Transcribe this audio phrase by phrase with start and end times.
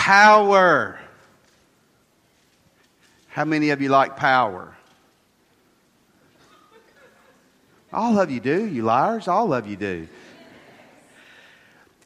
[0.00, 0.98] Power.
[3.28, 4.74] How many of you like power?
[7.92, 9.28] All of you do, you liars.
[9.28, 10.08] All of you do.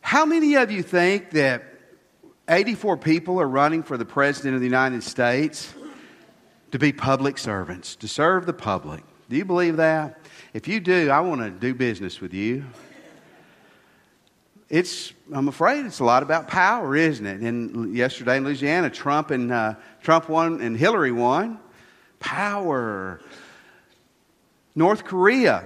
[0.01, 1.63] How many of you think that
[2.49, 5.73] 84 people are running for the President of the United States
[6.73, 9.05] to be public servants, to serve the public?
[9.31, 10.19] Do you believe that?
[10.53, 12.65] If you do, I want to do business with you.
[14.75, 17.43] It's, I'm afraid it's a lot about power, isn't it?
[17.43, 21.61] And yesterday in Louisiana, Trump and uh, Trump won and Hillary won.
[22.19, 23.21] Power.
[24.75, 25.63] North Korea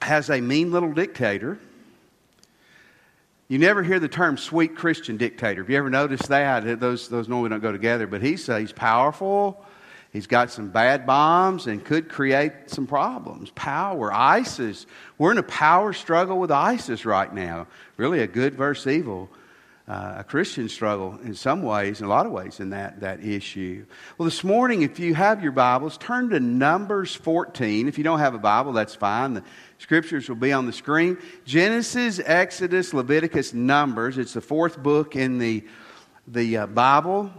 [0.00, 1.58] has a mean little dictator.
[3.48, 5.60] You never hear the term sweet Christian dictator.
[5.60, 6.80] Have you ever noticed that?
[6.80, 9.66] Those, those normally don't go together, but he's, uh, he's powerful.
[10.12, 13.50] He's got some bad bombs and could create some problems.
[13.54, 14.86] Power, ISIS.
[15.16, 17.66] We're in a power struggle with ISIS right now.
[17.96, 19.30] Really, a good versus evil.
[19.88, 23.24] Uh, a Christian struggle in some ways, in a lot of ways, in that, that
[23.24, 23.84] issue.
[24.16, 27.88] Well, this morning, if you have your Bibles, turn to Numbers 14.
[27.88, 29.34] If you don't have a Bible, that's fine.
[29.34, 29.42] The
[29.78, 31.18] scriptures will be on the screen.
[31.44, 34.18] Genesis, Exodus, Leviticus, Numbers.
[34.18, 35.64] It's the fourth book in the,
[36.28, 37.32] the uh, Bible.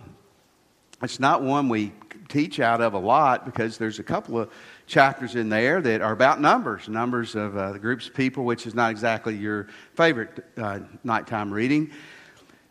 [1.02, 1.94] It's not one we
[2.34, 4.52] teach out of a lot because there's a couple of
[4.88, 8.66] chapters in there that are about numbers, numbers of uh, the groups of people, which
[8.66, 11.92] is not exactly your favorite uh, nighttime reading.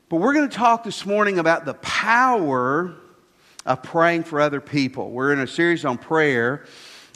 [0.08, 2.96] But we're going to talk this morning about the power
[3.64, 5.12] of praying for other people.
[5.12, 6.64] We're in a series on prayer.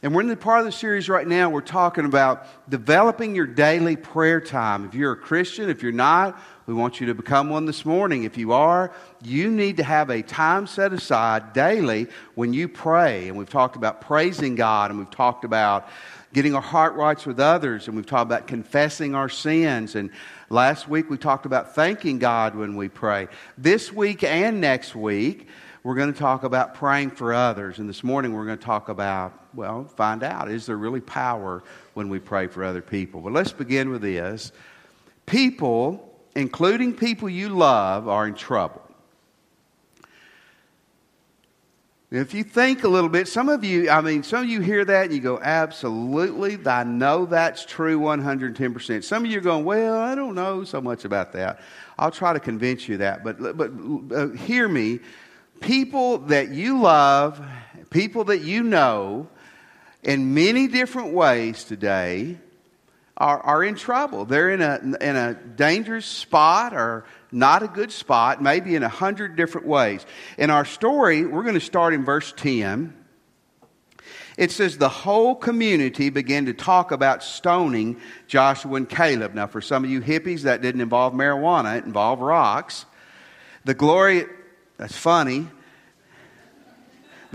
[0.05, 3.47] And we're in the part of the series right now, we're talking about developing your
[3.47, 4.85] daily prayer time.
[4.85, 8.25] If you're a Christian, if you're not, we want you to become one this morning.
[8.25, 13.29] If you are, you need to have a time set aside daily when you pray.
[13.29, 15.89] And we've talked about praising God, and we've talked about
[16.33, 19.95] getting our heart rights with others, and we've talked about confessing our sins.
[19.95, 20.11] And
[20.51, 23.29] last week we talked about thanking God when we pray.
[23.57, 25.47] This week and next week,
[25.85, 27.79] we're going to talk about praying for others.
[27.79, 31.63] And this morning we're going to talk about, well, find out is there really power
[31.95, 33.21] when we pray for other people?
[33.21, 34.51] But let's begin with this.
[35.27, 38.83] People including people you love, are in trouble.
[42.11, 44.85] If you think a little bit, some of you, I mean, some of you hear
[44.85, 49.03] that and you go, absolutely, I know that's true 110%.
[49.03, 51.61] Some of you are going, well, I don't know so much about that.
[51.99, 53.25] I'll try to convince you that.
[53.25, 53.73] But, but
[54.15, 55.01] uh, hear me.
[55.61, 57.45] People that you love,
[57.91, 59.29] people that you know,
[60.05, 62.39] in many different ways today,
[63.17, 64.25] are, are in trouble.
[64.25, 68.89] They're in a, in a dangerous spot or not a good spot, maybe in a
[68.89, 70.05] hundred different ways.
[70.39, 72.95] In our story, we're going to start in verse 10.
[74.37, 79.35] It says the whole community began to talk about stoning Joshua and Caleb.
[79.35, 82.85] Now, for some of you hippies, that didn't involve marijuana, it involved rocks.
[83.65, 84.27] The glory,
[84.77, 85.49] that's funny.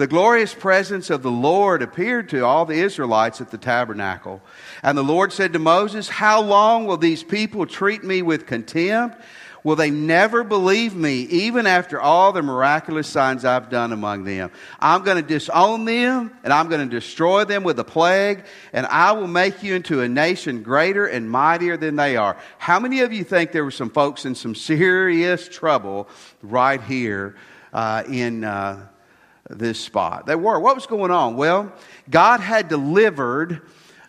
[0.02, 4.42] The glorious presence of the Lord appeared to all the Israelites at the tabernacle.
[4.82, 9.22] And the Lord said to Moses, How long will these people treat me with contempt?
[9.64, 14.50] Will they never believe me, even after all the miraculous signs I've done among them?
[14.80, 18.88] I'm going to disown them, and I'm going to destroy them with a plague, and
[18.88, 22.38] I will make you into a nation greater and mightier than they are.
[22.58, 26.10] How many of you think there were some folks in some serious trouble
[26.42, 27.36] right here
[27.72, 28.88] uh, in uh,
[29.58, 30.26] this spot?
[30.26, 30.60] They were.
[30.60, 31.36] What was going on?
[31.36, 31.72] Well,
[32.10, 33.62] God had delivered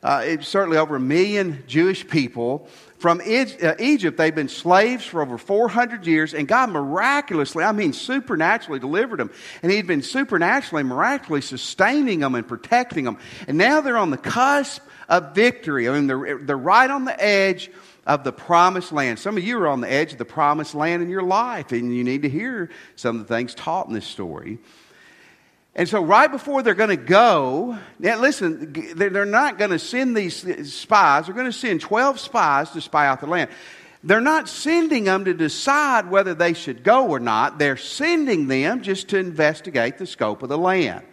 [0.03, 2.69] uh, certainly over a million Jewish people.
[2.98, 7.92] From uh, Egypt, they've been slaves for over 400 years, and God miraculously, I mean
[7.92, 9.30] supernaturally, delivered them.
[9.62, 13.19] And He'd been supernaturally, miraculously sustaining them and protecting them.
[13.48, 15.88] And now they're on the cusp of victory.
[15.88, 17.70] I mean, they're, they're right on the edge
[18.06, 19.19] of the promised land.
[19.19, 21.94] Some of you are on the edge of the promised land in your life, and
[21.94, 24.59] you need to hear some of the things taught in this story.
[25.75, 30.15] And so, right before they're going to go, now listen, they're not going to send
[30.15, 31.27] these spies.
[31.27, 33.50] They're going to send 12 spies to spy out the land.
[34.05, 37.59] They're not sending them to decide whether they should go or not.
[37.59, 41.04] They're sending them just to investigate the scope of the land.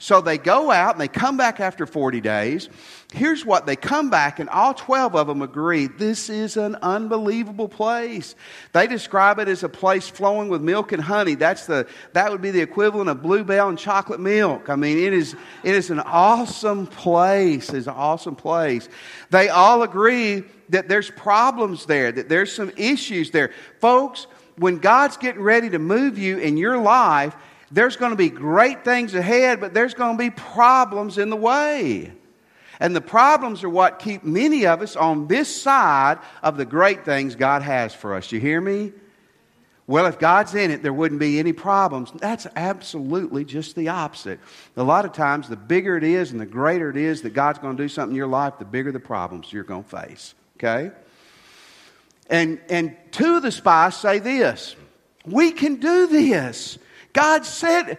[0.00, 2.68] So they go out and they come back after 40 days.
[3.12, 7.68] Here's what they come back, and all 12 of them agree this is an unbelievable
[7.68, 8.36] place.
[8.72, 11.34] They describe it as a place flowing with milk and honey.
[11.34, 14.68] That's the, that would be the equivalent of bluebell and chocolate milk.
[14.68, 15.34] I mean, it is,
[15.64, 17.72] it is an awesome place.
[17.72, 18.88] It's an awesome place.
[19.30, 23.52] They all agree that there's problems there, that there's some issues there.
[23.80, 24.26] Folks,
[24.58, 27.34] when God's getting ready to move you in your life,
[27.70, 31.36] there's going to be great things ahead, but there's going to be problems in the
[31.36, 32.12] way.
[32.80, 37.04] And the problems are what keep many of us on this side of the great
[37.04, 38.30] things God has for us.
[38.30, 38.92] You hear me?
[39.88, 42.12] Well, if God's in it, there wouldn't be any problems.
[42.12, 44.38] That's absolutely just the opposite.
[44.76, 47.58] A lot of times, the bigger it is and the greater it is that God's
[47.58, 50.34] going to do something in your life, the bigger the problems you're going to face.
[50.56, 50.94] Okay?
[52.28, 54.76] And, and of the spies say this
[55.24, 56.78] We can do this.
[57.18, 57.98] God said,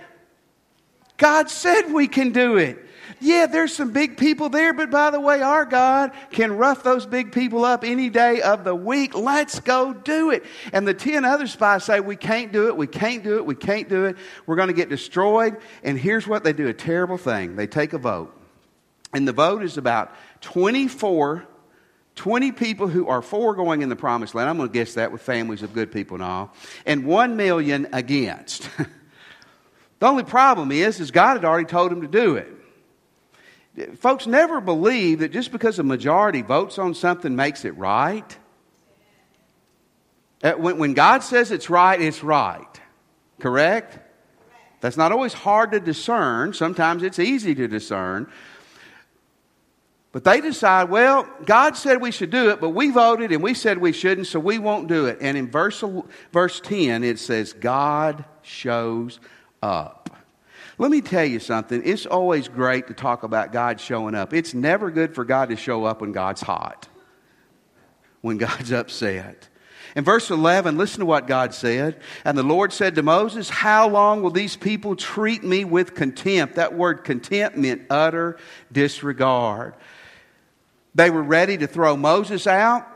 [1.17, 2.79] God said we can do it.
[3.19, 7.05] Yeah, there's some big people there, but by the way, our God can rough those
[7.05, 9.13] big people up any day of the week.
[9.13, 10.45] Let's go do it.
[10.71, 13.55] And the 10 other spies say, We can't do it, we can't do it, we
[13.55, 14.15] can't do it.
[14.45, 15.57] We're going to get destroyed.
[15.83, 18.33] And here's what they do a terrible thing they take a vote.
[19.13, 21.45] And the vote is about 24
[22.15, 24.49] 20 people who are for going in the promised land.
[24.49, 26.53] I'm going to guess that with families of good people and all.
[26.85, 28.69] And 1 million against.
[29.99, 33.97] the only problem is, is God had already told him to do it.
[33.97, 38.37] Folks never believe that just because a majority votes on something makes it right.
[40.43, 42.79] Uh, when God says it's right, it's right.
[43.39, 43.99] Correct?
[44.81, 46.53] That's not always hard to discern.
[46.53, 48.31] Sometimes it's easy to discern.
[50.11, 53.53] But they decide, well, God said we should do it, but we voted and we
[53.53, 55.19] said we shouldn't, so we won't do it.
[55.21, 55.83] And in verse,
[56.31, 59.19] verse 10, it says, God shows
[59.61, 60.09] up.
[60.77, 61.81] Let me tell you something.
[61.83, 64.33] It's always great to talk about God showing up.
[64.33, 66.87] It's never good for God to show up when God's hot,
[68.21, 69.49] when God's upset.
[69.95, 71.99] In verse 11, listen to what God said.
[72.23, 76.55] And the Lord said to Moses, How long will these people treat me with contempt?
[76.55, 78.37] That word contempt meant utter
[78.71, 79.73] disregard.
[80.95, 82.87] They were ready to throw Moses out.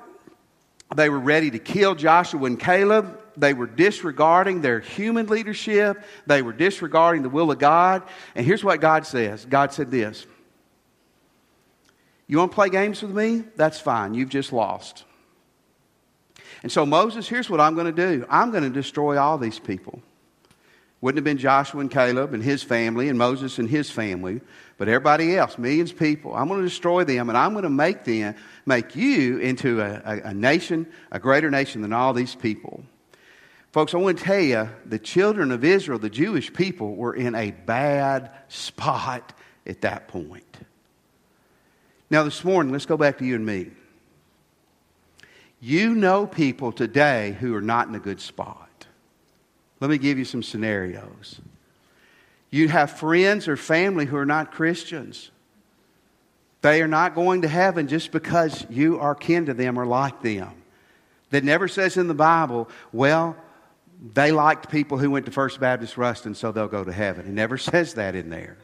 [0.96, 3.20] They were ready to kill Joshua and Caleb.
[3.38, 6.04] They were disregarding their human leadership.
[6.28, 8.04] They were disregarding the will of God.
[8.36, 10.26] And here's what God says God said this
[12.28, 13.44] You want to play games with me?
[13.56, 14.14] That's fine.
[14.14, 15.06] You've just lost.
[16.64, 19.60] And so, Moses, here's what I'm going to do I'm going to destroy all these
[19.60, 20.02] people.
[21.02, 24.40] Wouldn't have been Joshua and Caleb and his family and Moses and his family,
[24.78, 26.34] but everybody else, millions of people.
[26.34, 28.36] I'm going to destroy them and I'm going to make them,
[28.66, 32.86] make you into a, a, a nation, a greater nation than all these people.
[33.74, 37.34] Folks, I want to tell you the children of Israel, the Jewish people, were in
[37.34, 39.34] a bad spot
[39.66, 40.46] at that point.
[42.12, 43.72] Now, this morning, let's go back to you and me.
[45.60, 48.86] You know people today who are not in a good spot.
[49.80, 51.42] Let me give you some scenarios.
[52.52, 55.32] You have friends or family who are not Christians.
[56.62, 60.22] They are not going to heaven just because you are kin to them or like
[60.22, 60.52] them.
[61.32, 63.36] That never says in the Bible, well,
[64.04, 67.26] they liked people who went to First Baptist Ruston, so they'll go to heaven.
[67.26, 68.58] It never says that in there.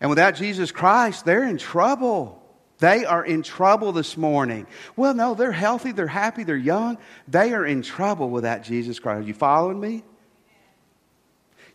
[0.00, 2.40] And without Jesus Christ, they're in trouble.
[2.78, 4.66] They are in trouble this morning.
[4.96, 6.98] Well, no, they're healthy, they're happy, they're young.
[7.26, 9.20] They are in trouble without Jesus Christ.
[9.20, 10.04] Are you following me?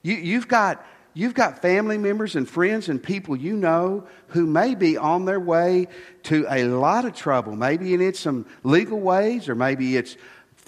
[0.03, 4.75] You, you've, got, you've got family members and friends and people you know who may
[4.75, 5.87] be on their way
[6.23, 7.55] to a lot of trouble.
[7.55, 10.15] Maybe it's some legal ways, or maybe it's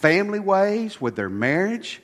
[0.02, 2.02] family ways, with their marriage,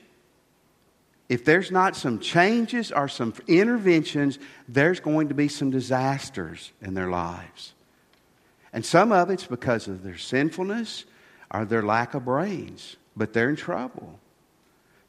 [1.30, 4.40] if there's not some changes or some interventions,
[4.70, 7.74] there's going to be some disasters in their lives.
[8.72, 11.06] And some of it's because of their sinfulness
[11.52, 14.20] or their lack of brains, but they're in trouble.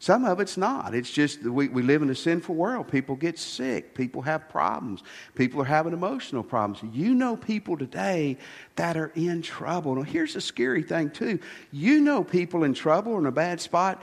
[0.00, 0.94] Some of it's not.
[0.94, 2.86] It's just we, we live in a sinful world.
[2.88, 3.94] People get sick.
[3.94, 5.02] People have problems.
[5.34, 6.94] People are having emotional problems.
[6.94, 8.38] You know people today
[8.76, 9.96] that are in trouble.
[9.96, 11.40] Now, here's a scary thing, too.
[11.72, 14.00] You know people in trouble or in a bad spot,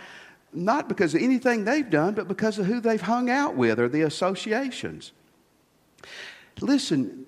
[0.51, 3.87] not because of anything they've done, but because of who they've hung out with or
[3.87, 5.13] the associations.
[6.59, 7.25] Listen,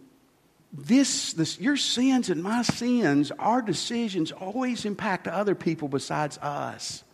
[0.73, 7.05] this, this, your sins and my sins, our decisions always impact other people besides us.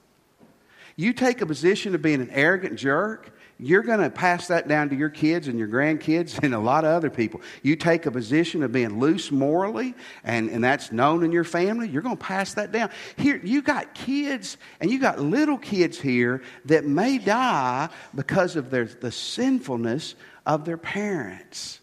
[0.96, 4.90] You take a position of being an arrogant jerk, you're going to pass that down
[4.90, 7.42] to your kids and your grandkids and a lot of other people.
[7.62, 11.88] You take a position of being loose morally, and, and that's known in your family,
[11.88, 12.90] you're going to pass that down.
[13.16, 18.70] Here, you got kids, and you got little kids here that may die because of
[18.70, 21.80] their, the sinfulness of their parents.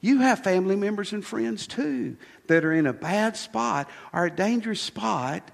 [0.00, 2.16] You have family members and friends too
[2.46, 5.50] that are in a bad spot or a dangerous spot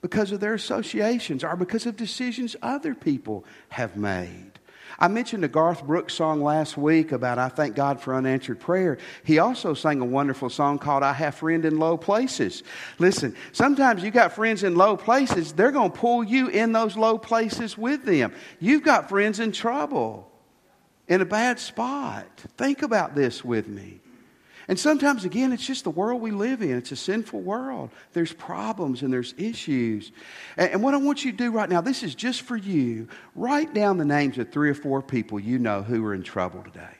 [0.00, 4.52] because of their associations or because of decisions other people have made.
[4.98, 8.96] I mentioned a Garth Brooks song last week about I thank God for unanswered prayer.
[9.24, 12.62] He also sang a wonderful song called I Have Friend in Low Places.
[12.98, 16.96] Listen, sometimes you got friends in low places, they're going to pull you in those
[16.96, 18.32] low places with them.
[18.58, 20.30] You've got friends in trouble,
[21.08, 22.26] in a bad spot.
[22.56, 24.00] Think about this with me.
[24.68, 26.76] And sometimes, again, it's just the world we live in.
[26.76, 27.90] It's a sinful world.
[28.14, 30.10] There's problems and there's issues.
[30.56, 33.08] And, and, what I want you to do right now, this is just for you.
[33.36, 36.64] Write down the names of three or four people you know who are in trouble
[36.64, 36.96] today.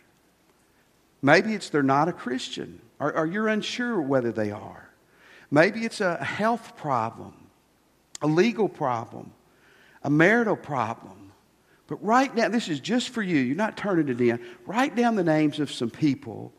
[1.22, 4.88] Maybe it's they're not a Christian, or, or you're unsure whether they are.
[5.50, 7.34] Maybe it's a health problem,
[8.22, 9.32] a legal problem,
[10.04, 11.32] a marital problem.
[11.88, 13.38] But write down, this is just for you.
[13.38, 14.40] You're not turning it in.
[14.66, 16.52] Write down the names of some people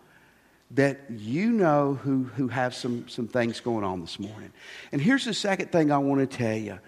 [0.72, 4.52] that you know who, who have some, some things going on this morning.
[4.92, 6.80] And here's the second thing I want to tell you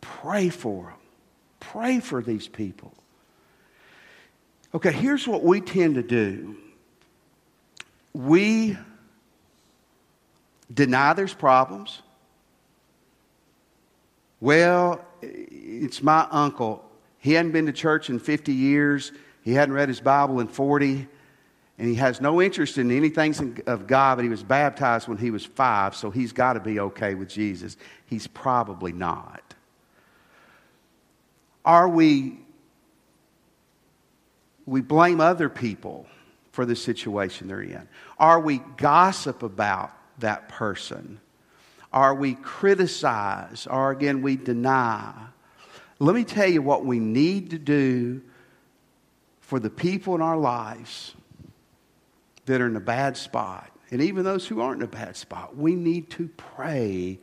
[0.00, 0.94] pray for them,
[1.58, 2.94] pray for these people.
[4.72, 6.56] Okay, here's what we tend to do
[8.12, 8.76] we
[10.72, 12.02] deny there's problems.
[14.40, 16.84] Well, it's my uncle.
[17.18, 19.12] He hadn't been to church in 50 years.
[19.42, 21.06] He hadn't read his Bible in 40
[21.80, 25.30] and he has no interest in anything of God, but he was baptized when he
[25.30, 27.78] was five, so he's got to be okay with Jesus.
[28.04, 29.54] He's probably not.
[31.64, 32.38] Are we,
[34.66, 36.06] we blame other people
[36.52, 37.88] for the situation they're in?
[38.18, 41.18] Are we gossip about that person?
[41.94, 43.66] Are we criticize?
[43.66, 45.14] Or again, we deny?
[45.98, 48.20] Let me tell you what we need to do
[49.40, 51.14] for the people in our lives
[52.46, 55.56] that are in a bad spot, and even those who aren't in a bad spot,
[55.56, 57.18] we need to pray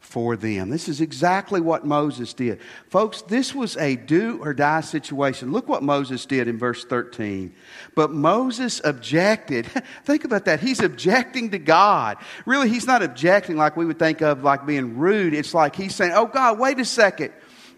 [0.00, 0.70] for them.
[0.70, 2.60] This is exactly what Moses did.
[2.88, 5.52] Folks, this was a do or die situation.
[5.52, 7.54] Look what Moses did in verse 13.
[7.94, 9.66] But Moses objected.
[10.04, 10.60] think about that.
[10.60, 12.16] He's objecting to God.
[12.46, 15.34] Really, he's not objecting like we would think of like being rude.
[15.34, 17.32] It's like he's saying, Oh, God, wait a second.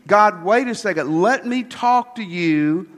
[0.07, 1.21] God, wait a second.
[1.21, 2.89] Let me talk to you.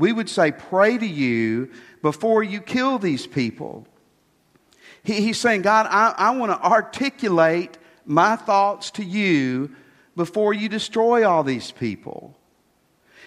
[0.00, 1.70] We would say, pray to you
[2.02, 3.86] before you kill these people.
[5.02, 9.74] He, he's saying, God, I, I want to articulate my thoughts to you
[10.16, 12.36] before you destroy all these people.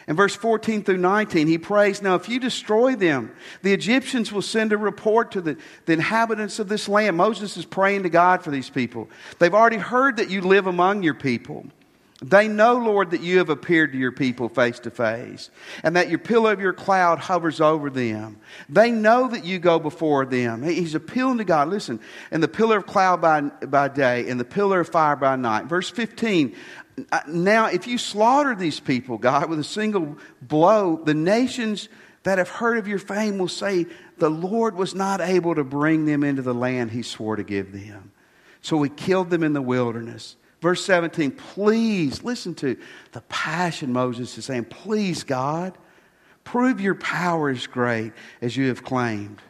[0.08, 4.42] In verse 14 through 19, he prays, Now, if you destroy them, the Egyptians will
[4.42, 7.16] send a report to the, the inhabitants of this land.
[7.16, 9.10] Moses is praying to God for these people.
[9.40, 11.66] They've already heard that you live among your people.
[12.24, 15.50] They know, Lord, that you have appeared to your people face to face
[15.84, 18.38] and that your pillar of your cloud hovers over them.
[18.70, 20.64] They know that you go before them.
[20.64, 21.68] He's appealing to God.
[21.68, 22.00] Listen,
[22.32, 25.66] and the pillar of cloud by, by day and the pillar of fire by night.
[25.66, 26.56] Verse 15.
[27.12, 31.90] Uh, now, if you slaughter these people, God, with a single blow, the nations
[32.24, 33.86] that have heard of your fame will say,
[34.20, 37.74] The Lord was not able to bring them into the land he swore to give
[37.74, 38.14] them.
[38.62, 40.38] So we killed them in the wilderness.
[40.64, 42.78] Verse 17, please listen to
[43.12, 44.64] the passion Moses is saying.
[44.64, 45.78] Please, God,
[46.46, 49.42] prove your power is great as you have claimed.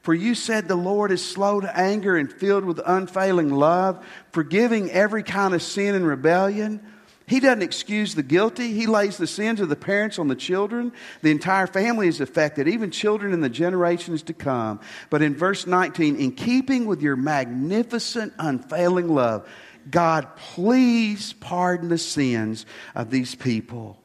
[0.00, 4.02] For you said the Lord is slow to anger and filled with unfailing love,
[4.32, 6.80] forgiving every kind of sin and rebellion.
[7.26, 8.72] He doesn't excuse the guilty.
[8.72, 10.94] He lays the sins of the parents on the children.
[11.20, 14.80] The entire family is affected, even children in the generations to come.
[15.10, 19.46] But in verse 19, in keeping with your magnificent, unfailing love,
[19.90, 23.98] God, please pardon the sins of these people,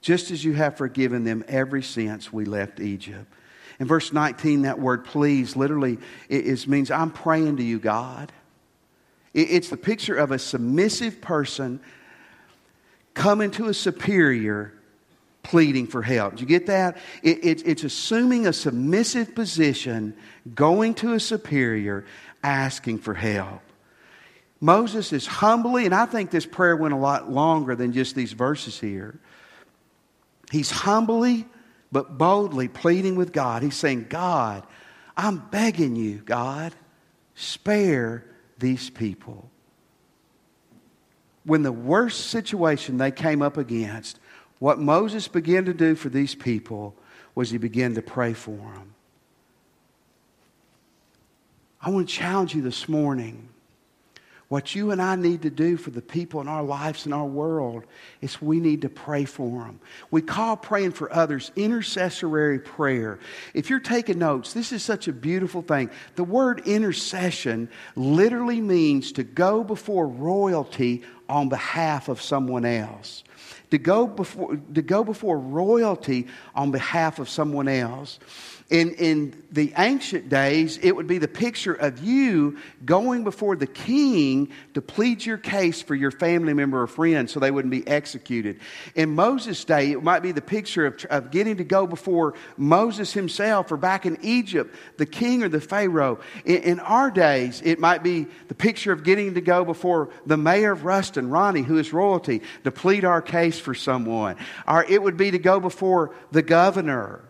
[0.00, 3.32] just as you have forgiven them ever since we left Egypt.
[3.78, 5.98] In verse 19, that word please literally
[6.28, 8.30] it, means I'm praying to you, God.
[9.34, 11.80] It, it's the picture of a submissive person
[13.14, 14.74] coming to a superior
[15.42, 16.36] pleading for help.
[16.36, 16.96] Do you get that?
[17.22, 20.14] It, it, it's assuming a submissive position,
[20.54, 22.04] going to a superior,
[22.42, 23.62] asking for help.
[24.62, 28.32] Moses is humbly, and I think this prayer went a lot longer than just these
[28.32, 29.18] verses here.
[30.52, 31.46] He's humbly
[31.90, 33.64] but boldly pleading with God.
[33.64, 34.62] He's saying, God,
[35.16, 36.72] I'm begging you, God,
[37.34, 38.24] spare
[38.60, 39.50] these people.
[41.44, 44.20] When the worst situation they came up against,
[44.60, 46.94] what Moses began to do for these people
[47.34, 48.94] was he began to pray for them.
[51.80, 53.48] I want to challenge you this morning
[54.52, 57.24] what you and I need to do for the people in our lives and our
[57.24, 57.84] world
[58.20, 59.80] is we need to pray for them.
[60.10, 63.18] We call praying for others intercessory prayer.
[63.54, 65.88] If you're taking notes, this is such a beautiful thing.
[66.16, 73.24] The word intercession literally means to go before royalty on behalf of someone else.
[73.70, 78.18] To go before, to go before royalty on behalf of someone else.
[78.72, 83.66] In, in the ancient days, it would be the picture of you going before the
[83.66, 87.86] king to plead your case for your family member or friend so they wouldn't be
[87.86, 88.60] executed.
[88.94, 93.12] In Moses' day, it might be the picture of, of getting to go before Moses
[93.12, 96.18] himself or back in Egypt, the king or the Pharaoh.
[96.46, 100.38] In, in our days, it might be the picture of getting to go before the
[100.38, 104.36] mayor of Ruston, Ronnie, who is royalty, to plead our case for someone.
[104.66, 107.22] Or it would be to go before the governor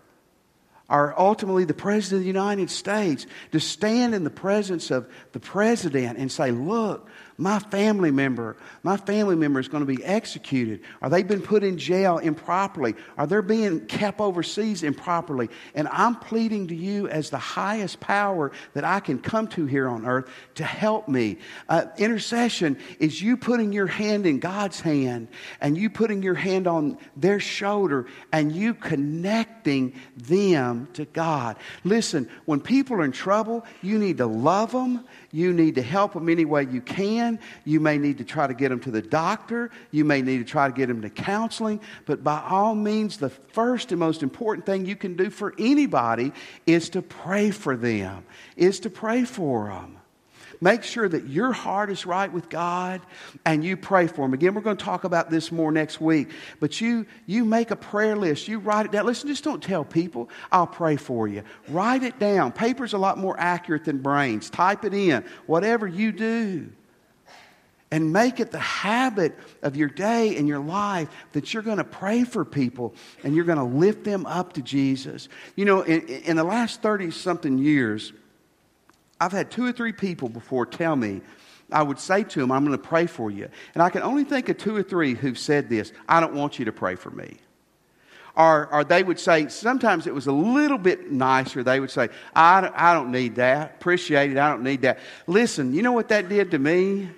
[0.92, 5.40] are ultimately the President of the United States to stand in the presence of the
[5.40, 7.08] President and say, Look,
[7.42, 10.80] my family member, my family member is going to be executed.
[11.02, 12.94] Are they been put in jail improperly?
[13.18, 15.50] Are they being kept overseas improperly?
[15.74, 19.88] And I'm pleading to you as the highest power that I can come to here
[19.88, 21.38] on earth to help me.
[21.68, 25.26] Uh, intercession is you putting your hand in God's hand
[25.60, 31.56] and you putting your hand on their shoulder and you connecting them to God.
[31.82, 35.04] Listen, when people are in trouble, you need to love them.
[35.32, 37.40] You need to help them any way you can.
[37.64, 39.70] You may need to try to get them to the doctor.
[39.90, 41.80] You may need to try to get them to counseling.
[42.04, 46.32] But by all means, the first and most important thing you can do for anybody
[46.66, 48.24] is to pray for them,
[48.56, 49.96] is to pray for them.
[50.62, 53.00] Make sure that your heart is right with God
[53.44, 54.32] and you pray for them.
[54.32, 56.30] Again, we're going to talk about this more next week.
[56.60, 58.46] But you, you make a prayer list.
[58.46, 59.04] You write it down.
[59.04, 61.42] Listen, just don't tell people, I'll pray for you.
[61.66, 62.52] Write it down.
[62.52, 64.50] Paper's a lot more accurate than brains.
[64.50, 65.24] Type it in.
[65.46, 66.70] Whatever you do
[67.90, 71.84] and make it the habit of your day and your life that you're going to
[71.84, 75.28] pray for people and you're going to lift them up to Jesus.
[75.56, 78.12] You know, in, in the last 30 something years,
[79.22, 81.20] I've had two or three people before tell me,
[81.70, 83.48] I would say to them, I'm going to pray for you.
[83.74, 86.58] And I can only think of two or three who've said this I don't want
[86.58, 87.36] you to pray for me.
[88.34, 91.62] Or, or they would say, sometimes it was a little bit nicer.
[91.62, 93.76] They would say, I, I don't need that.
[93.76, 94.38] Appreciate it.
[94.38, 94.98] I don't need that.
[95.26, 97.10] Listen, you know what that did to me?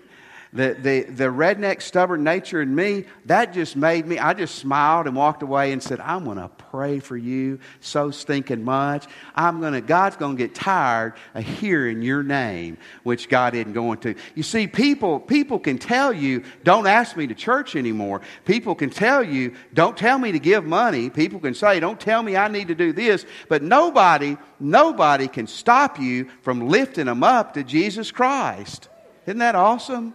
[0.55, 5.09] The, the, the redneck, stubborn nature in me, that just made me, I just smiled
[5.09, 9.07] and walked away and said, I'm going to pray for you so stinking much.
[9.35, 13.73] I'm going to, God's going to get tired of hearing your name, which God isn't
[13.73, 14.15] going to.
[14.37, 18.21] You see, people, people can tell you, don't ask me to church anymore.
[18.45, 21.11] People can tell you, don't tell me to give money.
[21.11, 23.27] People can say, don't tell me I need to do this.
[23.49, 28.89] But nobody, nobody can stop you from lifting them up to Jesus Christ.
[29.27, 30.15] Isn't that awesome?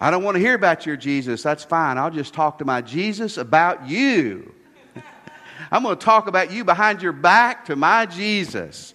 [0.00, 1.42] I don't want to hear about your Jesus.
[1.42, 1.98] That's fine.
[1.98, 4.54] I'll just talk to my Jesus about you.
[5.70, 8.94] I'm going to talk about you behind your back to my Jesus.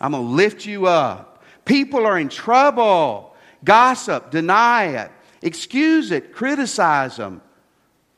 [0.00, 1.42] I'm going to lift you up.
[1.64, 3.36] People are in trouble.
[3.64, 5.10] Gossip, deny it,
[5.42, 7.42] excuse it, criticize them.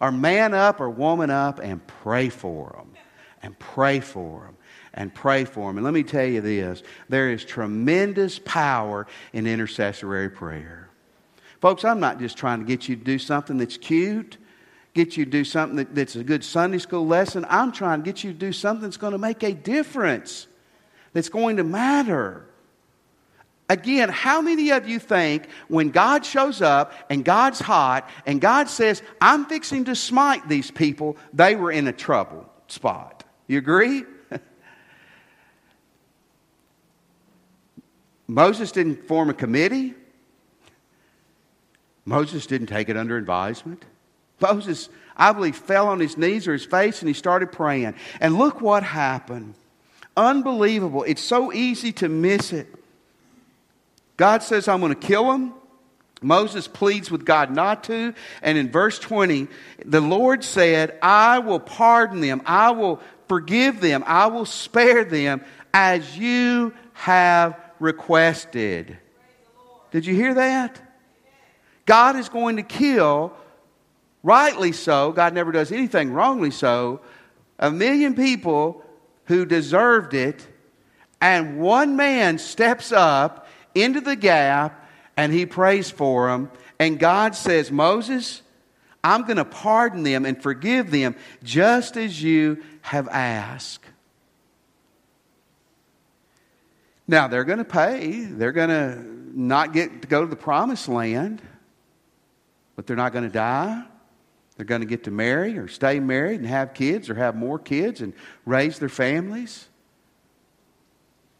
[0.00, 2.94] Or man up or woman up and pray for them.
[3.42, 4.56] And pray for them.
[4.94, 5.76] And pray for them.
[5.76, 10.89] And let me tell you this there is tremendous power in intercessory prayer.
[11.60, 14.38] Folks, I'm not just trying to get you to do something that's cute,
[14.94, 17.44] get you to do something that, that's a good Sunday school lesson.
[17.48, 20.46] I'm trying to get you to do something that's going to make a difference,
[21.12, 22.46] that's going to matter.
[23.68, 28.68] Again, how many of you think when God shows up and God's hot and God
[28.68, 33.22] says, I'm fixing to smite these people, they were in a trouble spot?
[33.46, 34.04] You agree?
[38.26, 39.94] Moses didn't form a committee.
[42.04, 43.84] Moses didn't take it under advisement.
[44.40, 47.94] Moses, I believe, fell on his knees or his face and he started praying.
[48.20, 49.54] And look what happened.
[50.16, 51.04] Unbelievable.
[51.04, 52.68] It's so easy to miss it.
[54.16, 55.54] God says, I'm going to kill him.
[56.22, 58.14] Moses pleads with God not to.
[58.42, 59.48] And in verse 20,
[59.84, 62.42] the Lord said, I will pardon them.
[62.44, 64.04] I will forgive them.
[64.06, 68.98] I will spare them as you have requested.
[69.90, 70.80] Did you hear that?
[71.90, 73.32] God is going to kill,
[74.22, 77.00] rightly so, God never does anything wrongly so,
[77.58, 78.84] a million people
[79.24, 80.46] who deserved it,
[81.20, 86.52] and one man steps up into the gap and he prays for them.
[86.78, 88.42] And God says, Moses,
[89.02, 93.84] I'm going to pardon them and forgive them just as you have asked.
[97.08, 98.20] Now, they're going to pay.
[98.26, 101.42] They're going to not get to go to the promised land
[102.80, 103.84] but they're not going to die.
[104.56, 107.58] They're going to get to marry or stay married and have kids or have more
[107.58, 108.14] kids and
[108.46, 109.68] raise their families.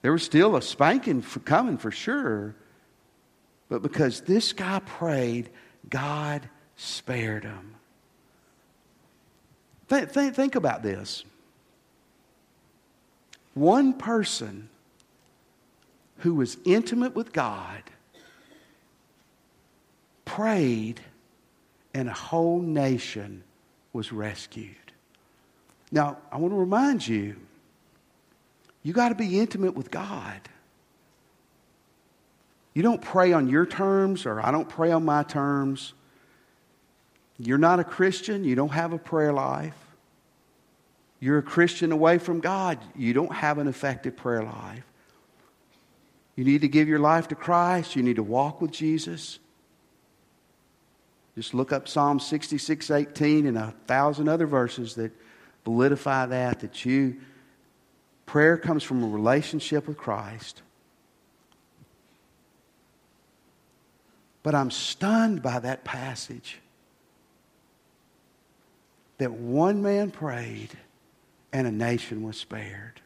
[0.03, 2.57] There was still a spanking for coming for sure.
[3.71, 5.49] But because this guy prayed,
[5.89, 7.75] God spared him.
[9.89, 11.25] Think, think, think about this.
[13.55, 14.69] One person
[16.19, 17.83] who was intimate with God
[20.27, 21.01] prayed,
[21.95, 23.43] and a whole nation
[23.93, 24.77] was rescued.
[25.93, 27.37] Now, I want to remind you
[28.83, 30.41] you got to be intimate with God.
[32.73, 35.93] You don't pray on your terms, or I don't pray on my terms.
[37.39, 39.77] You're not a Christian, you don't have a prayer life.
[41.19, 44.85] You're a Christian away from God, you don't have an effective prayer life.
[46.37, 49.39] You need to give your life to Christ, you need to walk with Jesus.
[51.41, 55.11] Just look up Psalm 66 18 and a thousand other verses that
[55.65, 57.17] validify that, that you,
[58.27, 60.61] prayer comes from a relationship with Christ.
[64.43, 66.59] But I'm stunned by that passage
[69.17, 70.77] that one man prayed
[71.55, 73.00] and a nation was spared.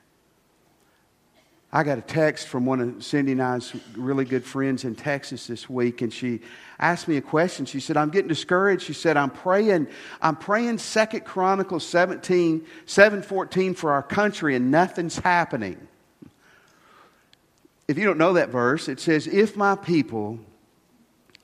[1.77, 5.49] I got a text from one of Cindy and I's really good friends in Texas
[5.49, 6.41] this week, and she
[6.79, 7.67] asked me a question.
[7.67, 8.85] She said, I'm getting discouraged.
[8.85, 9.89] She said, I'm praying,
[10.23, 15.89] I'm praying Second Chronicles 17, 714 for our country, and nothing's happening.
[17.89, 20.39] If you don't know that verse, it says, If my people,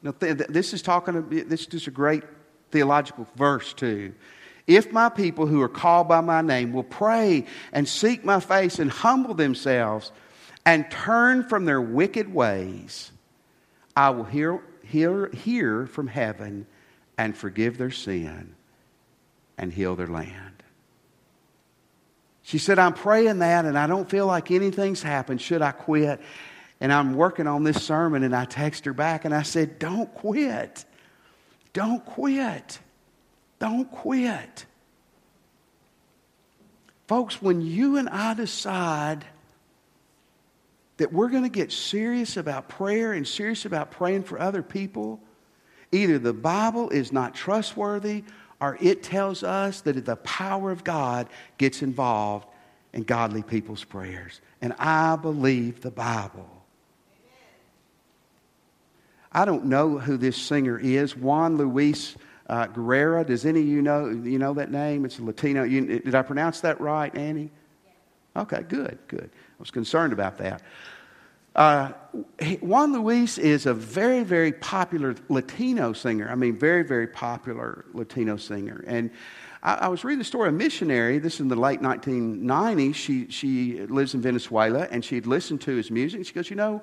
[0.01, 2.23] now this is talking, this is just a great
[2.71, 4.15] theological verse too.
[4.71, 8.79] If my people who are called by my name will pray and seek my face
[8.79, 10.13] and humble themselves
[10.65, 13.11] and turn from their wicked ways,
[13.97, 16.69] I will hear, hear, hear from heaven
[17.19, 18.55] and forgive their sin
[19.59, 20.63] and heal their land.
[22.45, 25.41] She said, I'm praying that and I don't feel like anything's happened.
[25.41, 26.21] Should I quit?
[26.81, 30.15] And I'm working on this sermon and I text her back and I said, Don't
[30.15, 30.85] quit.
[31.73, 32.79] Don't quit.
[33.61, 34.65] Don't quit.
[37.07, 39.25] Folks, when you and I decide
[40.97, 45.21] that we're going to get serious about prayer and serious about praying for other people,
[45.93, 48.25] either the Bible is not trustworthy
[48.61, 52.47] or it tells us that the power of God gets involved
[52.93, 54.41] in godly people's prayers.
[54.61, 56.49] And I believe the Bible.
[59.33, 61.17] I don't know who this singer is.
[61.17, 62.17] Juan Luis
[62.51, 63.25] uh, Guerrera.
[63.25, 65.05] Does any of you know, you know that name?
[65.05, 65.63] It's a Latino.
[65.63, 67.51] You, did I pronounce that right, Annie?
[68.37, 69.31] Okay, good, good.
[69.33, 70.63] I was concerned about that.
[71.55, 71.93] Uh,
[72.61, 76.29] Juan Luis is a very, very popular Latino singer.
[76.29, 78.85] I mean, very, very popular Latino singer.
[78.87, 79.11] And
[79.63, 81.19] I, I was reading the story of a missionary.
[81.19, 82.95] This is in the late 1990s.
[82.97, 86.27] She, she lives in Venezuela, and she'd listened to his music.
[86.27, 86.83] She goes, You know,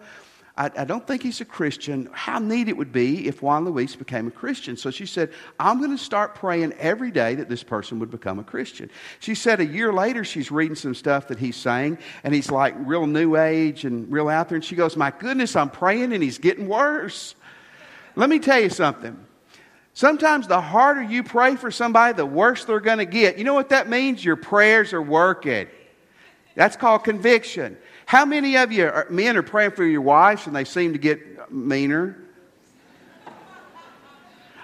[0.58, 2.10] I, I, don't think he's a Christian.
[2.12, 4.76] How neat it would be if Juan Luis became a Christian.
[4.76, 8.40] So she said, I'm going to start praying every day that this person would become
[8.40, 8.90] a Christian.
[9.20, 12.74] She said a year later, she's reading some stuff that he's saying, and he's like
[12.80, 14.56] real new age and real out there.
[14.56, 17.36] And she goes, My goodness, I'm praying and he's getting worse.
[18.16, 19.16] Let me tell you something.
[19.94, 23.38] Sometimes the harder you pray for somebody, the worse they're going to get.
[23.38, 24.24] You know what that means?
[24.24, 25.68] Your prayers are working.
[26.56, 27.78] That's called conviction.
[28.08, 30.98] How many of you are, men are praying for your wives and they seem to
[30.98, 32.16] get meaner?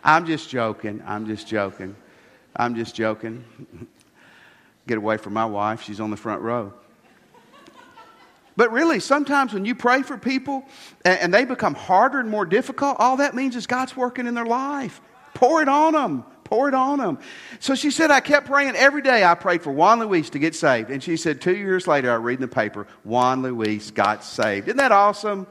[0.01, 1.03] I'm just joking.
[1.05, 1.93] I'm just joking.
[2.55, 3.43] I'm just joking.
[4.87, 5.81] Get away from my wife.
[5.81, 6.73] She's on the front row.
[8.55, 10.63] But really, sometimes when you pray for people
[11.03, 14.35] and, and, they become harder and more difficult, all that means is God's working in
[14.35, 15.01] their life.
[15.33, 16.23] Pour it on them.
[16.43, 17.19] Pour it on them.
[17.59, 19.23] So she said, I kept praying every day.
[19.23, 20.89] I prayed for Juan Luis to get saved.
[20.89, 24.67] And she said, two years later, I read in the paper, Juan Luis got saved.
[24.67, 25.47] Isn't that awesome?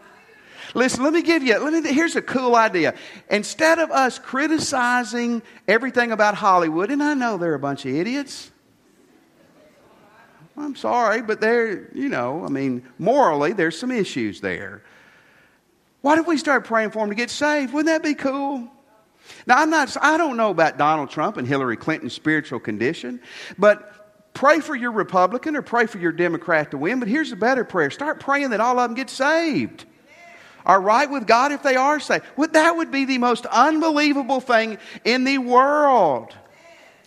[0.74, 2.94] Listen, let me give you, let me, here's a cool idea.
[3.28, 8.50] Instead of us criticizing everything about Hollywood, and I know they're a bunch of idiots.
[10.56, 14.82] I'm sorry, but they're, you know, I mean, morally, there's some issues there.
[16.00, 17.72] Why don't we start praying for them to get saved?
[17.72, 18.68] Wouldn't that be cool?
[19.46, 23.20] Now, I'm not, I don't know about Donald Trump and Hillary Clinton's spiritual condition,
[23.58, 26.98] but pray for your Republican or pray for your Democrat to win.
[26.98, 29.84] But here's a better prayer start praying that all of them get saved.
[30.64, 32.24] Are right with God if they are saved.
[32.36, 36.36] Well, that would be the most unbelievable thing in the world.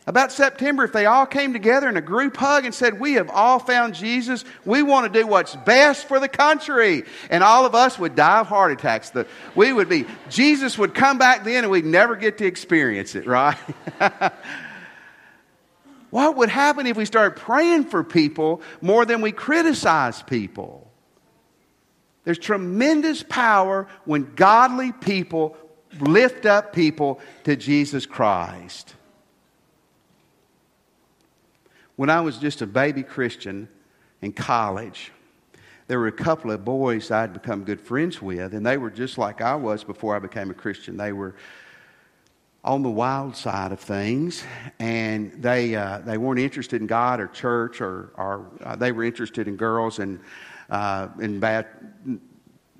[0.07, 3.31] About September, if they all came together in a group hug and said, We have
[3.31, 7.05] all found Jesus, we want to do what's best for the country.
[7.31, 9.09] And all of us would die of heart attacks.
[9.09, 13.15] The, we would be, Jesus would come back then and we'd never get to experience
[13.15, 13.57] it, right?
[16.11, 20.91] what would happen if we started praying for people more than we criticize people?
[22.25, 25.57] There's tremendous power when godly people
[25.99, 28.94] lift up people to Jesus Christ.
[31.95, 33.69] When I was just a baby Christian
[34.21, 35.11] in college,
[35.87, 39.17] there were a couple of boys I'd become good friends with, and they were just
[39.17, 40.97] like I was before I became a Christian.
[40.97, 41.35] They were
[42.65, 44.43] on the wild side of things,
[44.79, 49.03] and they uh, they weren't interested in God or church, or, or uh, they were
[49.03, 50.19] interested in girls and
[50.69, 51.67] uh, bad.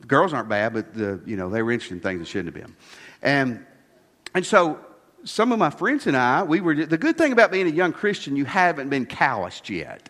[0.07, 2.65] Girls aren't bad, but the, you know they were interested in things that shouldn't have
[2.65, 2.75] been,
[3.21, 3.65] and
[4.33, 4.84] and so
[5.25, 7.91] some of my friends and I, we were the good thing about being a young
[7.91, 10.09] Christian, you haven't been calloused yet.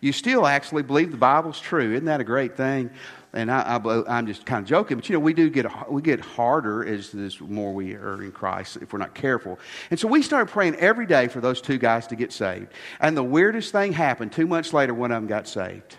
[0.00, 1.92] You still actually believe the Bible's true.
[1.92, 2.90] Isn't that a great thing?
[3.36, 6.20] and I, am just kind of joking, but you know, we do get we get
[6.20, 9.58] harder as the more we are in Christ if we're not careful.
[9.90, 12.68] And so we started praying every day for those two guys to get saved.
[12.98, 14.32] And the weirdest thing happened.
[14.32, 15.96] Two months later, one of them got saved.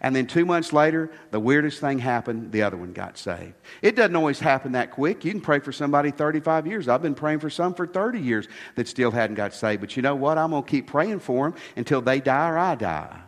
[0.00, 2.52] And then two months later, the weirdest thing happened.
[2.52, 3.54] The other one got saved.
[3.82, 5.24] It doesn't always happen that quick.
[5.24, 6.88] You can pray for somebody 35 years.
[6.88, 9.80] I've been praying for some for 30 years that still hadn't got saved.
[9.80, 10.38] But you know what?
[10.38, 13.20] I'm going to keep praying for them until they die or I die.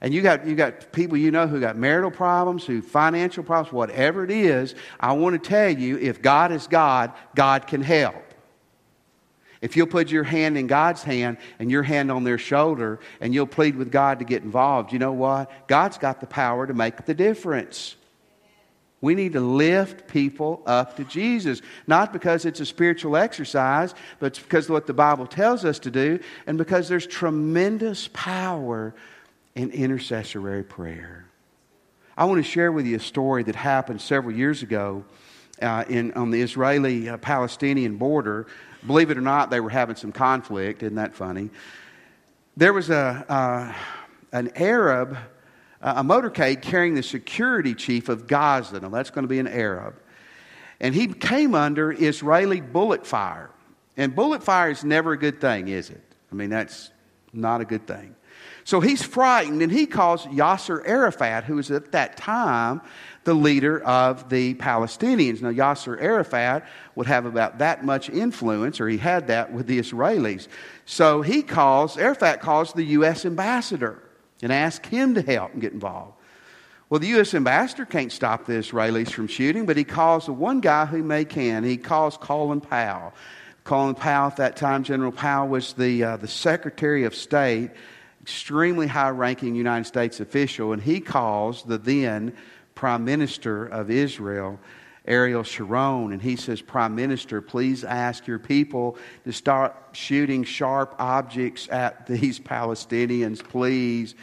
[0.00, 3.72] And you got, you got people you know who got marital problems, who financial problems,
[3.72, 4.74] whatever it is.
[5.00, 8.27] I want to tell you if God is God, God can help.
[9.60, 13.34] If you'll put your hand in God's hand and your hand on their shoulder and
[13.34, 15.50] you'll plead with God to get involved, you know what?
[15.66, 17.96] God's got the power to make the difference.
[19.00, 24.34] We need to lift people up to Jesus, not because it's a spiritual exercise, but
[24.34, 26.18] because of what the Bible tells us to do,
[26.48, 28.94] and because there's tremendous power
[29.54, 31.26] in intercessory prayer.
[32.16, 35.04] I want to share with you a story that happened several years ago
[35.62, 38.46] uh, in, on the Israeli uh, Palestinian border.
[38.86, 40.82] Believe it or not, they were having some conflict.
[40.82, 41.50] Isn't that funny?
[42.56, 43.72] There was a, uh,
[44.32, 45.16] an Arab,
[45.80, 48.80] a motorcade carrying the security chief of Gaza.
[48.80, 49.94] Now, that's going to be an Arab.
[50.80, 53.50] And he came under Israeli bullet fire.
[53.96, 56.02] And bullet fire is never a good thing, is it?
[56.30, 56.90] I mean, that's
[57.32, 58.14] not a good thing.
[58.64, 62.80] So he's frightened and he calls Yasser Arafat, who was at that time
[63.28, 65.42] the leader of the Palestinians.
[65.42, 69.78] Now, Yasser Arafat would have about that much influence, or he had that with the
[69.78, 70.48] Israelis.
[70.86, 73.26] So he calls, Arafat calls the U.S.
[73.26, 74.02] ambassador
[74.40, 76.14] and asks him to help and get involved.
[76.88, 77.34] Well, the U.S.
[77.34, 81.26] ambassador can't stop the Israelis from shooting, but he calls the one guy who may
[81.26, 81.64] can.
[81.64, 83.12] He calls Colin Powell.
[83.64, 87.72] Colin Powell, at that time, General Powell was the, uh, the Secretary of State
[88.22, 92.34] extremely high ranking United States official, and he calls the then
[92.78, 94.60] Prime Minister of Israel,
[95.04, 100.94] Ariel Sharon, and he says, Prime Minister, please ask your people to start shooting sharp
[101.00, 104.14] objects at these Palestinians, please.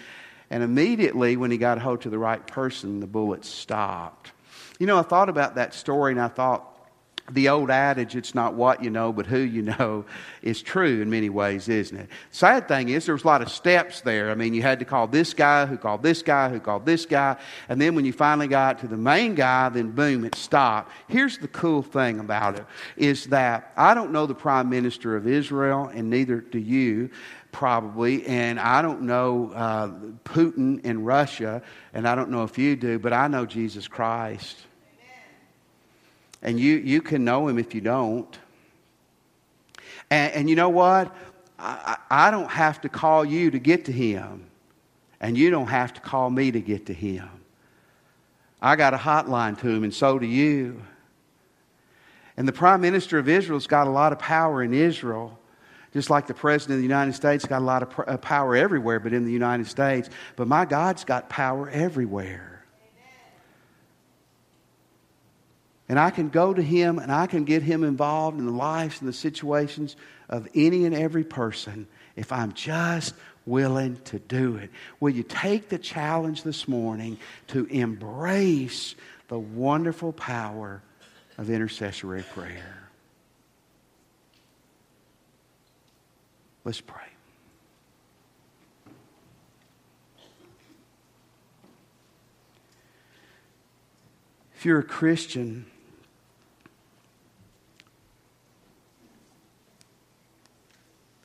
[0.49, 4.31] And immediately, when he got a hold to the right person, the bullets stopped.
[4.79, 6.74] You know, I thought about that story and I thought,
[7.31, 10.05] the old adage, it's not what you know, but who you know,
[10.41, 12.09] is true in many ways, isn't it?
[12.31, 14.29] Sad thing is, there was a lot of steps there.
[14.29, 17.05] I mean, you had to call this guy, who called this guy, who called this
[17.05, 17.37] guy.
[17.67, 20.91] And then when you finally got to the main guy, then boom, it stopped.
[21.07, 25.27] Here's the cool thing about it is that I don't know the prime minister of
[25.27, 27.09] Israel, and neither do you
[27.51, 29.87] probably, and I don't know uh,
[30.25, 31.61] Putin in Russia,
[31.93, 34.64] and I don't know if you do, but I know Jesus Christ.
[36.45, 38.37] And you, you can know him if you don't.
[40.11, 41.13] And, and you know what?
[41.57, 44.45] I, I don't have to call you to get to him.
[45.19, 47.27] And you don't have to call me to get to him.
[48.61, 50.81] I got a hotline to him, and so do you.
[52.37, 55.39] And the Prime Minister of Israel's got a lot of power in Israel,
[55.93, 58.99] just like the President of the United States got a lot of uh, power everywhere,
[58.99, 60.11] but in the United States.
[60.35, 62.54] But my God's got power everywhere.
[65.87, 68.99] And I can go to him and I can get him involved in the lives
[68.99, 69.95] and the situations
[70.29, 73.13] of any and every person if I'm just
[73.45, 74.71] willing to do it.
[74.99, 78.95] Will you take the challenge this morning to embrace
[79.27, 80.81] the wonderful power
[81.37, 82.89] of intercessory prayer?
[86.63, 87.01] Let's pray.
[94.57, 95.67] If you're a Christian,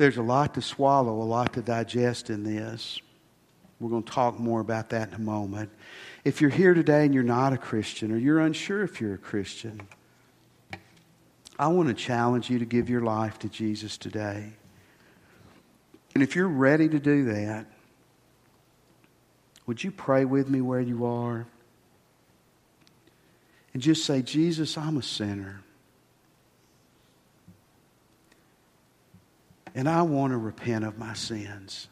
[0.00, 3.02] There's a lot to swallow, a lot to digest in this.
[3.78, 5.68] We're going to talk more about that in a moment.
[6.24, 9.18] If you're here today and you're not a Christian or you're unsure if you're a
[9.18, 9.82] Christian,
[11.58, 14.54] I want to challenge you to give your life to Jesus today.
[16.14, 17.66] And if you're ready to do that,
[19.66, 21.46] would you pray with me where you are?
[23.74, 25.60] And just say, Jesus, I'm a sinner.
[29.74, 31.88] And I want to repent of my sins.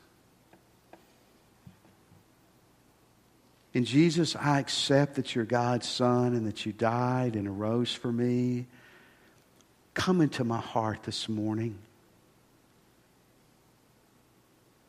[3.75, 8.11] And Jesus, I accept that you're God's Son and that you died and arose for
[8.11, 8.67] me.
[9.95, 11.79] Come into my heart this morning.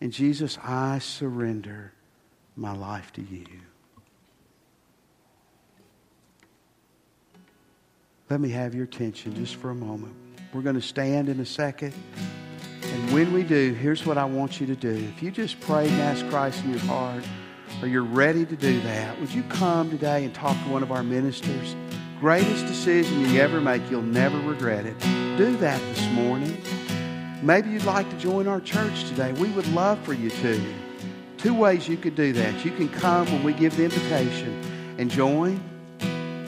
[0.01, 1.93] And Jesus, I surrender
[2.55, 3.45] my life to you.
[8.29, 10.15] Let me have your attention just for a moment.
[10.53, 11.93] We're going to stand in a second.
[12.83, 14.89] And when we do, here's what I want you to do.
[15.15, 17.23] If you just pray and asked Christ in your heart,
[17.81, 20.91] or you're ready to do that, would you come today and talk to one of
[20.91, 21.75] our ministers?
[22.19, 24.99] Greatest decision you ever make, you'll never regret it.
[25.37, 26.61] Do that this morning.
[27.41, 29.31] Maybe you'd like to join our church today.
[29.33, 30.61] We would love for you to.
[31.37, 32.65] Two ways you could do that.
[32.65, 35.61] You can come when we give the invitation and join,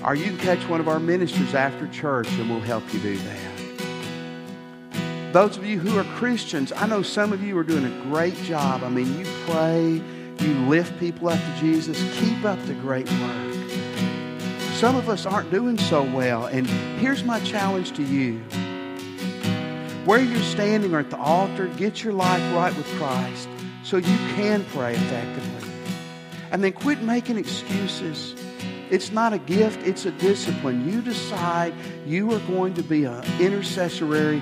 [0.04, 3.18] or you can catch one of our ministers after church and we'll help you do
[3.18, 3.71] that.
[5.32, 8.36] Those of you who are Christians, I know some of you are doing a great
[8.44, 8.84] job.
[8.84, 10.02] I mean, you pray,
[10.46, 11.98] you lift people up to Jesus.
[12.20, 13.54] Keep up the great work.
[14.74, 16.68] Some of us aren't doing so well, and
[17.00, 18.40] here's my challenge to you.
[20.04, 23.48] Where you're standing or at the altar, get your life right with Christ
[23.84, 25.70] so you can pray effectively.
[26.52, 28.36] And then quit making excuses.
[28.90, 30.92] It's not a gift, it's a discipline.
[30.92, 31.74] You decide
[32.06, 34.42] you are going to be an intercessory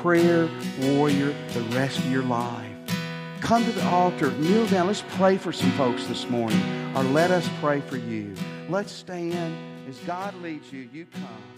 [0.00, 0.48] prayer
[0.80, 2.66] warrior the rest of your life.
[3.40, 4.86] Come to the altar, kneel down.
[4.86, 6.60] Let's pray for some folks this morning,
[6.96, 8.34] or let us pray for you.
[8.70, 9.54] Let's stand
[9.88, 10.88] as God leads you.
[10.90, 11.49] You come.